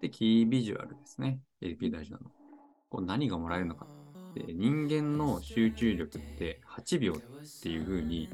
[0.00, 1.40] で、キービジュアルですね。
[1.60, 2.30] LP 大事なの。
[2.88, 3.86] こう何がもらえるのか。
[4.34, 7.16] で人間の集中力って8秒っ
[7.62, 8.28] ていう風に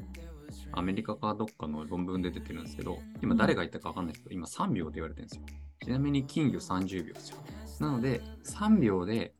[0.71, 5.45] アメリカかどっかの論文で出てるんですけど、今誰が言ったかわかんないですけど、今3秒で言われてるんですよ。
[5.83, 7.37] ちなみに金魚30秒ですよ。
[7.79, 9.33] なので、3秒で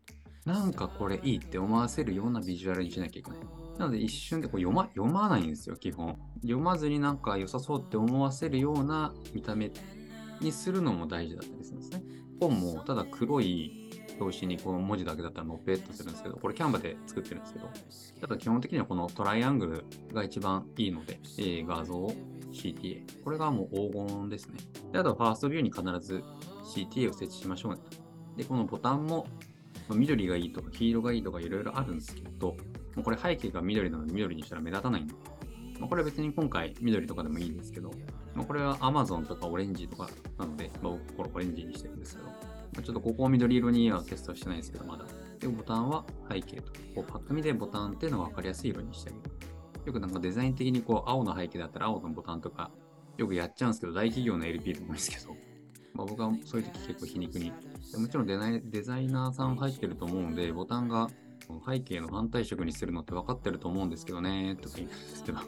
[0.46, 3.40] なんかこれいいって思わせるようなビジュアルにしなきゃいけない。
[3.78, 6.18] なので一瞬でこう読ま読まないんですよ、基本。
[6.42, 9.72] 読まずになんか良さそうって思わせるような見た目
[10.42, 12.04] にするのも大事だったりするんですね。
[12.40, 13.90] 本もただ黒い
[14.20, 17.70] 表紙にこの文字だけだったらのっぺっとするんですけど、これキャンバで作ってるんですけど、
[18.22, 22.14] ただ基本的にはこのトライアングルが一番いいので、え、画像
[22.52, 23.04] CTA。
[23.24, 24.58] これがもう黄金ですね。
[24.92, 26.24] で、あとファーストビューに必ず
[26.64, 27.80] CTA を設置しましょうね。
[28.36, 29.28] で、このボタンも
[29.90, 32.56] 緑がいいとか黄色がいいとかいろいろあるんですけど、
[32.96, 35.14] もうこれ背景が緑なので緑にしたら目立たないんで、
[35.80, 37.92] まあ、これは別に今回緑とかでもいいんですけど、
[38.38, 42.34] まあ、これは Amazon とかオレンジとかなので、まあ、僕これオレンジにしてるんですけど、ま
[42.78, 45.06] あ、ちょっとここを緑色にはテストしてないですけど、まだ。
[45.40, 46.72] で、ボタンは背景と。
[46.94, 49.24] こうパッと見でボタンっていうのが分かりやすい色にしてあげる。
[49.88, 52.70] よくなんかデザイン的にこう青の背景だったら青のボタンとか
[53.18, 55.36] よくやっちゃうんですけど、大企業の LP でもいいですけど、
[55.96, 57.52] まあ、僕はそういう時結構皮肉に。
[57.98, 61.08] もちろんデザイデザイナーさん入ってると思うんで、ボタンが
[61.68, 65.40] 背景の反対色にするのって分かってると思うんですけどね、とか言うんですけど。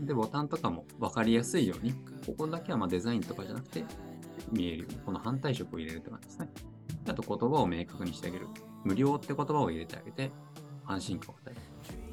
[0.00, 1.92] で、ボタンとかも分かりやすいように、
[2.26, 3.84] ここだけはまデザインとかじゃなくて、
[4.52, 6.48] 見えるように、この反対色を入れるって感じですね。
[7.08, 8.46] あと言葉を明確にしてあげる。
[8.84, 10.30] 無料って言葉を入れてあげて、
[10.86, 11.60] 安心感を与える。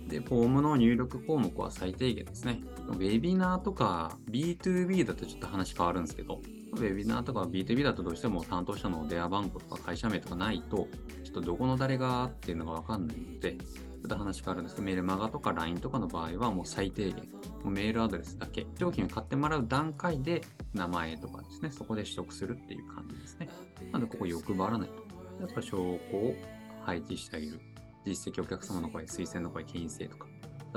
[0.08, 2.62] で、フォームの入力項目は最低限ですね。
[2.88, 6.42] ウェビナーとか B2B だとちょっと話変わるんですけど、
[6.74, 10.88] ウェビナーとか B2B だとどうしても担当者の電話番号とか会社名とかないと、
[11.24, 13.58] ちょっとどこの誰がっていうのがわかんないので、
[14.06, 17.28] ちょっと話変わるんですけど、メールマガとか LINE とかの場合はもう最低限、
[17.64, 20.42] もうメールアドレスだけ、商品を買ってもらう段階で
[20.76, 23.50] 名前とかですね、そこで取得するっていう感じですね。
[23.92, 24.94] なので、ここ欲張らないと。
[25.42, 26.36] やっぱ証拠を
[26.84, 27.60] 配置してあげる。
[28.06, 30.28] 実績お客様の声、推薦の声、権威性とか。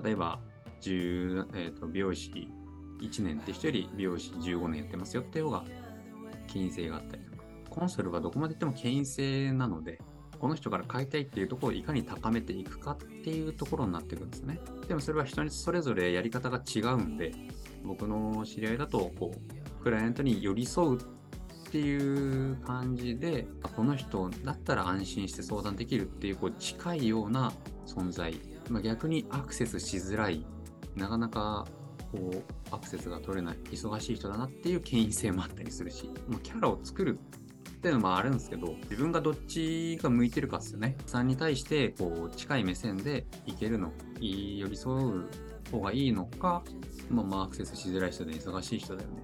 [0.02, 0.40] 例えば、
[0.80, 2.30] 10えーと、美容師
[3.02, 5.64] 1年って人より美容師15年やってますよっていう方が
[6.46, 7.44] 権威性があったりとか。
[7.68, 10.00] コンサルはどこまで行っても権威性なので、
[10.40, 14.60] この人から買いたいっていうところをいかに高めていくかっていうところになっていくんですね。
[14.86, 17.32] でもそれは人にそれぞれやり方が違うんで、
[17.84, 23.46] 僕の知り合いだと、こう、クライアントに寄り添うっていう感じで、
[23.76, 27.52] この人だったら安心して相談できるっていう、こう、近いような
[27.86, 28.34] 存在。
[28.70, 30.44] まあ、逆にアクセスしづらい、
[30.94, 31.66] なかなか
[32.12, 37.18] こうアクセスが取れない忙しい人だなっていう権威性もあったりするし、まあ、キャラを作る
[37.78, 40.96] っていうのもあるんですけど自分がどっちが向いてるかっすよね。
[41.06, 45.28] さんに対してこう近い目線でいけるの寄り添う
[45.70, 46.64] 方がいいのか、
[47.08, 49.22] まあ、まアクセスしづらい人で忙しい人だよね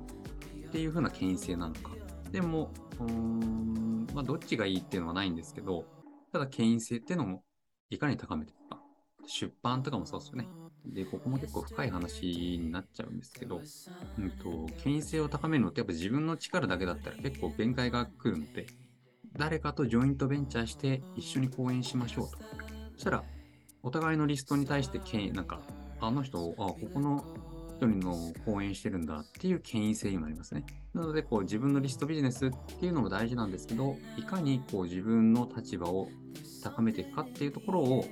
[0.69, 1.91] っていう風な権威性なのか。
[2.31, 5.85] でも、うん、まあ、どっちがいいっていうのはないんですけど、
[6.33, 7.43] ただ権威性っていうのも
[7.91, 8.81] いかに高めていくか。
[9.27, 10.49] 出版とかもそうですよね。
[10.87, 13.61] で、ここも結構深い話になっちゃうんですけど、
[14.19, 18.67] うんと、権威性を高めるのってやっぱ自分の力だけだったら結構限界が来るので、
[19.37, 22.39] 誰かとジョイントベンチャーして一緒に講演しましょうと。
[22.95, 23.25] そしたら、
[23.83, 25.61] お互いのリストに対して権威、なんか、
[26.01, 27.25] あの人、あ、ここの
[27.77, 30.65] 人の講演してるんだっていう権威性にもなりますね。
[30.93, 36.09] なので、こう自分のリストビジネスっていうのも大事なんですけど、いかにこう自分の立場を
[36.63, 38.05] 高めていくかっていうところを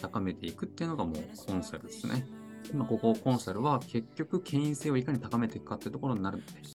[0.00, 1.16] 高めていくっていうのがもう
[1.46, 2.26] コンサルですね。
[2.72, 6.60] 今ここコンサルは結局権威性をいかに高めていくかっていうところになるので、